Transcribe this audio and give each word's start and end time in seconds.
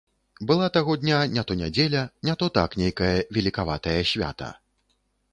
Была 0.49 0.67
таго 0.75 0.93
дня 1.01 1.17
не 1.33 1.41
то 1.49 1.57
нядзеля, 1.59 2.01
не 2.29 2.33
то 2.43 2.47
так 2.55 2.77
нейкае 2.83 3.11
велікаватае 3.37 3.99
свята. 4.13 4.49